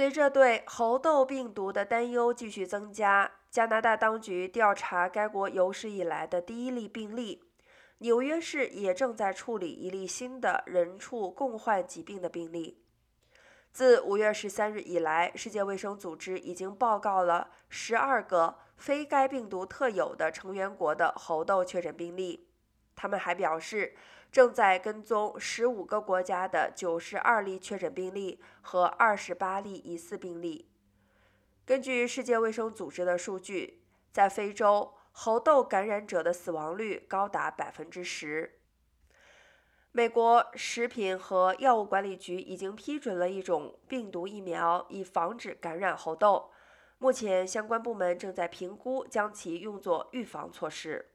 [0.00, 7.44] 随着对猴痘病毒的担忧继续增加，加拿大当局调查该国有史以来的第一例病例。
[7.98, 12.82] 纽约市也正在处理一例新的人畜共患疾病的病例。
[13.72, 22.48] 自五月十三日以来，世界卫生组织已经报告了十二个非该病毒特有的成员国的猴痘确诊病例。
[23.00, 23.94] 他们还表示，
[24.30, 30.70] 正在跟踪十五个国家的九十二例确诊病例和二十八例疑似病例。
[31.64, 33.80] 根据世界卫生组织的数据，
[34.12, 38.58] 在非洲，猴痘感染者的死亡率高达百分之十。
[39.92, 46.50] 美国食品和药物管理局已经批准了一种病毒疫苗，以防止感染猴痘。
[46.98, 51.12] 目前，相关部门正在评估将其用作预防措施。